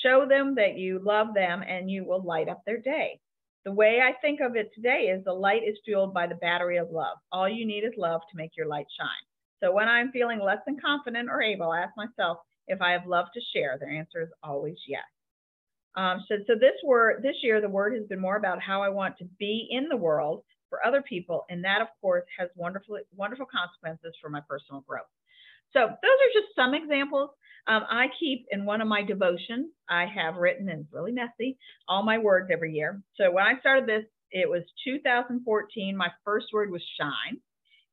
Show 0.02 0.26
them 0.28 0.54
that 0.56 0.76
you 0.76 1.00
love 1.04 1.34
them 1.34 1.62
and 1.62 1.90
you 1.90 2.04
will 2.04 2.22
light 2.22 2.48
up 2.48 2.62
their 2.64 2.80
day. 2.80 3.20
The 3.64 3.72
way 3.72 4.00
I 4.00 4.12
think 4.20 4.40
of 4.40 4.56
it 4.56 4.70
today 4.74 5.12
is 5.12 5.24
the 5.24 5.32
light 5.32 5.62
is 5.66 5.76
fueled 5.84 6.14
by 6.14 6.26
the 6.26 6.36
battery 6.36 6.76
of 6.76 6.90
love. 6.90 7.18
All 7.32 7.48
you 7.48 7.66
need 7.66 7.84
is 7.84 7.92
love 7.96 8.20
to 8.30 8.36
make 8.36 8.56
your 8.56 8.66
light 8.66 8.86
shine. 8.98 9.08
So 9.62 9.72
when 9.72 9.88
I'm 9.88 10.12
feeling 10.12 10.40
less 10.40 10.58
than 10.66 10.78
confident 10.78 11.28
or 11.30 11.42
able, 11.42 11.70
I 11.70 11.80
ask 11.80 11.96
myself 11.96 12.38
if 12.68 12.80
I 12.80 12.92
have 12.92 13.06
love 13.06 13.26
to 13.34 13.40
share. 13.54 13.76
Their 13.78 13.90
answer 13.90 14.22
is 14.22 14.28
always 14.42 14.76
yes. 14.86 15.02
Um, 15.96 16.24
so, 16.28 16.36
so 16.46 16.54
this 16.54 16.76
word, 16.84 17.22
this 17.22 17.36
year, 17.42 17.60
the 17.60 17.68
word 17.68 17.94
has 17.94 18.06
been 18.06 18.20
more 18.20 18.36
about 18.36 18.60
how 18.60 18.82
I 18.82 18.88
want 18.88 19.16
to 19.18 19.24
be 19.38 19.66
in 19.70 19.88
the 19.88 19.96
world 19.96 20.44
for 20.68 20.84
other 20.84 21.02
people, 21.02 21.46
and 21.48 21.64
that, 21.64 21.80
of 21.80 21.88
course, 22.00 22.24
has 22.38 22.50
wonderful, 22.54 22.98
wonderful 23.16 23.46
consequences 23.46 24.14
for 24.20 24.28
my 24.28 24.40
personal 24.48 24.82
growth. 24.82 25.06
So 25.72 25.80
those 25.80 25.88
are 25.90 26.40
just 26.40 26.54
some 26.54 26.74
examples. 26.74 27.30
Um, 27.68 27.82
I 27.90 28.06
keep 28.20 28.46
in 28.50 28.64
one 28.64 28.80
of 28.80 28.86
my 28.86 29.02
devotions, 29.02 29.72
I 29.88 30.06
have 30.06 30.36
written, 30.36 30.68
and 30.68 30.82
it's 30.82 30.92
really 30.92 31.10
messy, 31.10 31.58
all 31.88 32.04
my 32.04 32.18
words 32.18 32.48
every 32.52 32.72
year. 32.72 33.02
So 33.16 33.32
when 33.32 33.44
I 33.44 33.58
started 33.58 33.86
this, 33.88 34.04
it 34.30 34.48
was 34.48 34.62
2014. 34.84 35.96
My 35.96 36.10
first 36.24 36.46
word 36.52 36.70
was 36.70 36.82
shine. 36.98 37.38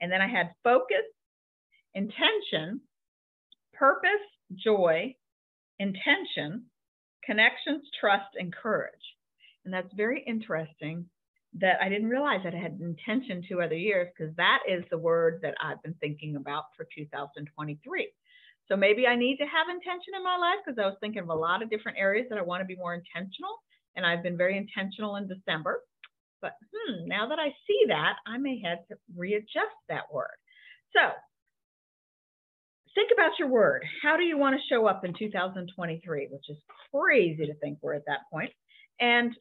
And 0.02 0.12
then 0.12 0.22
I 0.22 0.28
had 0.28 0.52
focus, 0.64 1.06
intention, 1.96 2.82
purpose, 3.74 4.10
joy, 4.56 5.16
intention, 5.80 6.66
connections, 7.24 7.84
trust, 8.00 8.36
and 8.38 8.54
courage. 8.54 8.94
And 9.66 9.74
that's 9.74 9.94
very 9.96 10.24
interesting 10.28 11.06
that 11.60 11.78
I 11.82 11.90
didn't 11.90 12.10
realize 12.10 12.42
that 12.44 12.56
I 12.56 12.58
had 12.58 12.80
intention 12.82 13.44
two 13.48 13.62
other 13.62 13.76
years 13.76 14.10
because 14.18 14.36
that 14.38 14.60
is 14.68 14.84
the 14.90 14.98
word 14.98 15.40
that 15.44 15.54
I've 15.62 15.82
been 15.84 15.94
thinking 16.02 16.36
about 16.36 16.66
for 16.76 16.88
2023. 16.96 18.10
So 18.68 18.76
maybe 18.76 19.06
I 19.06 19.16
need 19.16 19.38
to 19.38 19.46
have 19.46 19.70
intention 19.70 20.16
in 20.16 20.24
my 20.24 20.38
life 20.38 20.64
because 20.66 20.80
I 20.80 20.86
was 20.86 20.98
thinking 21.00 21.22
of 21.22 21.30
a 21.30 21.36
lot 21.36 21.62
of 21.62 21.70
different 21.70 21.98
areas 22.00 22.28
that 22.30 22.40
I 22.40 22.44
want 22.44 22.62
to 22.62 22.66
be 22.66 22.76
more 22.76 22.96
intentional. 22.96 23.52
And 23.96 24.06
I've 24.06 24.24
been 24.24 24.38
very 24.38 24.58
intentional 24.58 25.18
in 25.18 25.28
December. 25.28 25.82
But 26.42 26.54
hmm, 26.74 27.08
now 27.08 27.28
that 27.28 27.40
I 27.40 27.50
see 27.68 27.86
that, 27.88 28.16
I 28.26 28.38
may 28.38 28.62
have 28.66 28.80
to 28.88 28.96
readjust 29.16 29.78
that 29.90 30.12
word. 30.12 30.36
So 30.96 31.12
think 32.96 33.12
about 33.14 33.38
your 33.38 33.48
word. 33.48 33.84
How 34.02 34.18
do 34.18 34.24
you 34.24 34.38
want 34.38 34.56
to 34.56 34.74
show 34.74 34.88
up 34.88 35.06
in 35.06 35.14
2023, 35.14 36.28
which 36.32 36.50
is 36.50 36.58
crazy 36.92 37.46
to 37.46 37.54
think 37.56 37.80
we're 37.82 37.96
at 37.96 38.06
that 38.08 38.30
point. 38.32 38.52
And 39.00 39.36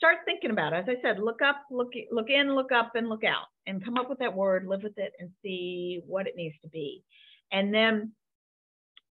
start 0.00 0.16
thinking 0.24 0.50
about 0.50 0.72
it. 0.72 0.76
As 0.76 0.84
I 0.88 1.02
said, 1.02 1.18
look 1.18 1.42
up, 1.42 1.62
look, 1.70 1.92
look 2.10 2.30
in, 2.30 2.54
look 2.54 2.72
up, 2.72 2.92
and 2.94 3.10
look 3.10 3.22
out, 3.22 3.48
and 3.66 3.84
come 3.84 3.98
up 3.98 4.08
with 4.08 4.18
that 4.20 4.34
word, 4.34 4.66
live 4.66 4.82
with 4.82 4.96
it, 4.96 5.12
and 5.18 5.28
see 5.42 6.00
what 6.06 6.26
it 6.26 6.36
needs 6.36 6.54
to 6.62 6.68
be. 6.68 7.04
And 7.52 7.72
then 7.72 8.12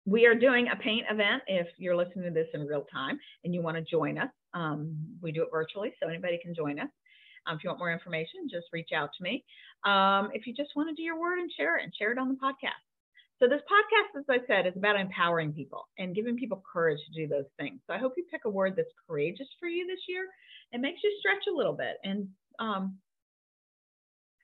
we 0.07 0.25
are 0.25 0.33
doing 0.33 0.69
a 0.69 0.75
paint 0.75 1.05
event 1.11 1.43
if 1.45 1.67
you're 1.77 1.95
listening 1.95 2.25
to 2.25 2.31
this 2.31 2.47
in 2.55 2.65
real 2.65 2.87
time 2.91 3.19
and 3.43 3.53
you 3.53 3.61
want 3.61 3.77
to 3.77 3.83
join 3.83 4.17
us. 4.17 4.31
Um, 4.55 4.97
we 5.21 5.31
do 5.31 5.43
it 5.43 5.49
virtually, 5.51 5.93
so 6.01 6.09
anybody 6.09 6.39
can 6.41 6.55
join 6.55 6.79
us. 6.79 6.89
Um, 7.45 7.57
if 7.57 7.63
you 7.63 7.69
want 7.69 7.79
more 7.79 7.93
information, 7.93 8.49
just 8.49 8.65
reach 8.73 8.89
out 8.95 9.11
to 9.17 9.23
me. 9.23 9.43
Um, 9.85 10.31
if 10.33 10.47
you 10.47 10.55
just 10.55 10.71
want 10.75 10.89
to 10.89 10.95
do 10.95 11.03
your 11.03 11.19
word 11.19 11.37
and 11.37 11.51
share 11.55 11.77
it 11.77 11.83
and 11.83 11.93
share 11.95 12.11
it 12.11 12.17
on 12.17 12.29
the 12.29 12.35
podcast. 12.35 12.90
So 13.41 13.49
this 13.49 13.61
podcast, 13.61 14.19
as 14.19 14.25
I 14.29 14.45
said, 14.45 14.67
is 14.67 14.77
about 14.77 14.99
empowering 14.99 15.51
people 15.51 15.87
and 15.97 16.13
giving 16.13 16.37
people 16.37 16.61
courage 16.71 16.99
to 17.07 17.21
do 17.21 17.27
those 17.27 17.49
things. 17.57 17.79
So 17.87 17.93
I 17.93 17.97
hope 17.97 18.13
you 18.15 18.23
pick 18.29 18.41
a 18.45 18.49
word 18.49 18.75
that's 18.77 18.91
courageous 19.07 19.47
for 19.59 19.67
you 19.67 19.87
this 19.87 20.01
year. 20.07 20.27
It 20.71 20.79
makes 20.79 20.99
you 21.03 21.11
stretch 21.19 21.43
a 21.51 21.57
little 21.57 21.73
bit. 21.73 21.97
And 22.03 22.27
um, 22.59 22.97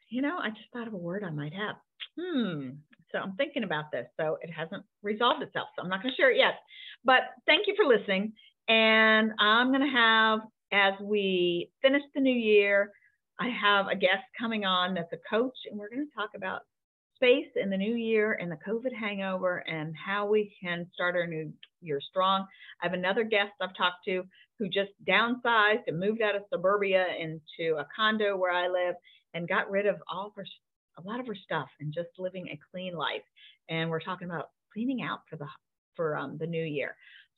you 0.10 0.24
know, 0.24 0.38
I 0.42 0.50
just 0.50 0.72
thought 0.74 0.88
of 0.88 0.94
a 0.94 0.98
word 0.98 1.24
I 1.24 1.30
might 1.30 1.54
have. 1.54 1.76
Hmm, 2.20 2.70
so 3.12 3.20
I'm 3.20 3.36
thinking 3.36 3.64
about 3.64 3.92
this. 3.92 4.08
So 4.20 4.40
it 4.42 4.50
hasn't 4.50 4.84
resolved 5.04 5.44
itself. 5.44 5.68
So 5.76 5.84
I'm 5.84 5.90
not 5.90 6.02
going 6.02 6.14
to 6.14 6.20
share 6.20 6.32
it 6.32 6.38
yet. 6.38 6.56
But 7.06 7.22
thank 7.46 7.68
you 7.68 7.76
for 7.78 7.86
listening. 7.86 8.34
And 8.68 9.32
I'm 9.40 9.68
going 9.68 9.82
to 9.82 9.96
have, 9.96 10.40
as 10.74 10.94
we 11.02 11.70
finish 11.84 12.02
the 12.16 12.22
new 12.22 12.36
year, 12.36 12.92
I 13.40 13.50
have 13.50 13.88
a 13.88 13.96
guest 13.96 14.24
coming 14.40 14.66
on 14.66 14.96
that's 14.96 15.14
a 15.14 15.30
coach, 15.30 15.56
and 15.70 15.80
we're 15.80 15.90
going 15.90 16.08
to 16.08 16.16
talk 16.16 16.32
about 16.36 16.62
space 17.18 17.50
in 17.56 17.70
the 17.70 17.78
new 17.78 17.96
year 17.96 18.38
and 18.40 18.52
the 18.52 18.60
COVID 18.68 18.94
hangover 18.98 19.58
and 19.68 19.94
how 19.96 20.28
we 20.28 20.56
can 20.62 20.88
start 20.94 21.16
our 21.16 21.28
new 21.28 21.52
year 21.82 22.00
strong. 22.00 22.46
I 22.82 22.86
have 22.86 22.94
another 22.94 23.24
guest 23.24 23.52
I've 23.60 23.76
talked 23.76 24.06
to 24.06 24.24
who 24.60 24.70
just 24.70 24.92
downsized 25.08 25.84
and 25.88 26.00
moved 26.00 26.22
out 26.22 26.36
of 26.36 26.44
suburbia 26.52 27.06
into 27.20 27.78
a 27.78 27.88
condo 27.96 28.38
where 28.38 28.54
I 28.54 28.68
live 28.68 28.96
and 29.34 29.50
got 29.50 29.70
rid 29.70 29.86
of 29.86 29.98
all 30.12 30.28
of 30.28 30.34
her 30.36 30.46
a 31.00 31.08
lot 31.08 31.20
of 31.20 31.28
her 31.28 31.36
stuff 31.36 31.68
and 31.80 31.94
just 31.94 32.10
living 32.18 32.48
a 32.48 32.60
clean 32.72 32.96
life. 32.96 33.22
And 33.70 33.90
we're 33.90 34.00
talking 34.00 34.28
about 34.28 34.50
cleaning 34.74 35.02
out 35.02 35.20
for 35.30 35.36
the 35.36 35.48
for 35.96 36.18
um, 36.18 36.38
the 36.40 36.48
new 36.48 36.64
year. 36.64 36.96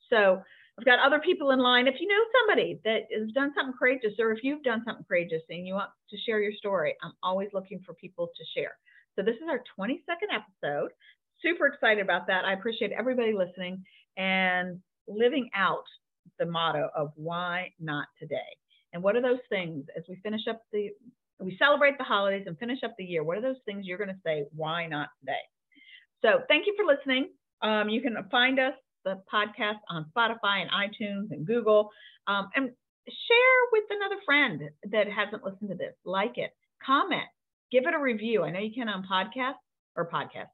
So 0.08 0.42
I've 0.78 0.84
got 0.84 0.98
other 0.98 1.20
people 1.20 1.50
in 1.50 1.58
line. 1.58 1.86
If 1.86 1.96
you 2.00 2.08
know 2.08 2.22
somebody 2.40 2.80
that 2.84 3.02
has 3.18 3.30
done 3.32 3.52
something 3.54 3.74
courageous, 3.78 4.12
or 4.18 4.32
if 4.32 4.42
you've 4.42 4.62
done 4.62 4.82
something 4.86 5.04
courageous 5.06 5.42
and 5.50 5.66
you 5.66 5.74
want 5.74 5.90
to 6.10 6.16
share 6.24 6.40
your 6.40 6.52
story, 6.52 6.94
I'm 7.02 7.12
always 7.22 7.48
looking 7.52 7.80
for 7.84 7.94
people 7.94 8.28
to 8.34 8.44
share. 8.58 8.72
So 9.20 9.24
this 9.24 9.36
is 9.36 9.48
our 9.50 9.62
22nd 9.78 10.32
episode. 10.32 10.92
Super 11.42 11.66
excited 11.66 12.02
about 12.02 12.26
that. 12.28 12.46
I 12.46 12.54
appreciate 12.54 12.90
everybody 12.90 13.34
listening 13.34 13.84
and 14.16 14.80
living 15.06 15.50
out 15.54 15.84
the 16.38 16.46
motto 16.46 16.88
of 16.96 17.12
why 17.16 17.70
not 17.78 18.06
today. 18.18 18.38
And 18.94 19.02
what 19.02 19.16
are 19.16 19.20
those 19.20 19.44
things 19.50 19.84
as 19.94 20.04
we 20.08 20.16
finish 20.22 20.40
up 20.48 20.62
the 20.72 20.88
we 21.38 21.54
celebrate 21.58 21.98
the 21.98 22.04
holidays 22.04 22.44
and 22.46 22.58
finish 22.58 22.78
up 22.82 22.94
the 22.96 23.04
year, 23.04 23.22
what 23.22 23.36
are 23.36 23.42
those 23.42 23.60
things 23.66 23.84
you're 23.86 23.98
going 23.98 24.08
to 24.08 24.20
say, 24.24 24.44
why 24.54 24.86
not 24.86 25.08
today? 25.20 25.32
So 26.22 26.40
thank 26.48 26.66
you 26.66 26.74
for 26.74 26.86
listening. 26.86 27.28
Um, 27.60 27.90
you 27.90 28.00
can 28.00 28.16
find 28.30 28.58
us, 28.58 28.74
the 29.04 29.20
podcast, 29.32 29.80
on 29.90 30.06
Spotify 30.16 30.62
and 30.62 30.70
iTunes 30.70 31.30
and 31.30 31.46
Google. 31.46 31.90
Um, 32.26 32.48
and 32.56 32.70
share 33.06 33.60
with 33.72 33.84
another 33.90 34.20
friend 34.24 34.62
that 34.90 35.08
hasn't 35.10 35.44
listened 35.44 35.70
to 35.70 35.76
this. 35.76 35.94
Like 36.04 36.36
it, 36.36 36.52
comment, 36.84 37.28
give 37.72 37.86
it 37.86 37.94
a 37.94 37.98
review. 37.98 38.42
I 38.42 38.50
know 38.50 38.60
you 38.60 38.72
can 38.74 38.88
on 38.88 39.06
podcast 39.10 39.54
or 39.96 40.08
podcast. 40.08 40.50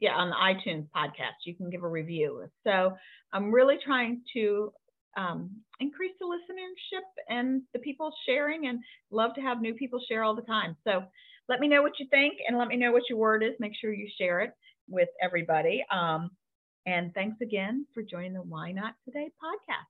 Yeah, 0.00 0.14
on 0.14 0.30
the 0.30 0.36
iTunes 0.36 0.88
podcast, 0.94 1.44
you 1.46 1.54
can 1.54 1.70
give 1.70 1.82
a 1.82 1.88
review. 1.88 2.44
So 2.64 2.94
I'm 3.32 3.52
really 3.52 3.76
trying 3.84 4.22
to 4.34 4.72
um, 5.16 5.50
increase 5.80 6.12
the 6.18 6.26
listenership 6.26 7.04
and 7.28 7.62
the 7.72 7.78
people 7.78 8.12
sharing 8.26 8.66
and 8.66 8.80
love 9.10 9.34
to 9.34 9.40
have 9.40 9.60
new 9.60 9.74
people 9.74 10.00
share 10.08 10.24
all 10.24 10.34
the 10.34 10.42
time. 10.42 10.76
So 10.84 11.04
let 11.48 11.60
me 11.60 11.68
know 11.68 11.82
what 11.82 11.98
you 11.98 12.06
think 12.10 12.34
and 12.46 12.58
let 12.58 12.68
me 12.68 12.76
know 12.76 12.92
what 12.92 13.08
your 13.08 13.18
word 13.18 13.42
is. 13.42 13.52
Make 13.60 13.72
sure 13.80 13.92
you 13.92 14.08
share 14.18 14.40
it 14.40 14.50
with 14.88 15.08
everybody. 15.22 15.84
Um, 15.90 16.30
and 16.86 17.14
thanks 17.14 17.40
again 17.40 17.86
for 17.94 18.02
joining 18.02 18.34
the 18.34 18.42
Why 18.42 18.72
Not 18.72 18.94
Today 19.04 19.30
podcast. 19.42 19.88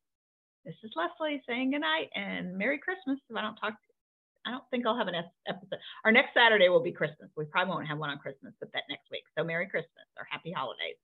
This 0.64 0.74
is 0.82 0.92
Leslie 0.96 1.42
saying 1.48 1.72
goodnight 1.72 2.08
and 2.14 2.56
Merry 2.56 2.78
Christmas 2.78 3.18
if 3.28 3.36
I 3.36 3.42
don't 3.42 3.56
talk 3.56 3.74
I 4.46 4.50
don't 4.50 4.64
think 4.70 4.86
I'll 4.86 4.96
have 4.96 5.08
an 5.08 5.14
episode. 5.48 5.78
Our 6.04 6.12
next 6.12 6.34
Saturday 6.34 6.68
will 6.68 6.82
be 6.82 6.92
Christmas. 6.92 7.30
We 7.36 7.44
probably 7.46 7.72
won't 7.72 7.88
have 7.88 7.98
one 7.98 8.10
on 8.10 8.18
Christmas, 8.18 8.52
but 8.60 8.70
that 8.72 8.84
next 8.88 9.10
week. 9.10 9.24
So 9.36 9.44
Merry 9.44 9.66
Christmas 9.66 10.06
or 10.18 10.26
Happy 10.30 10.52
Holidays. 10.52 10.96